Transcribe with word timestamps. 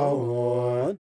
on. 0.00 0.96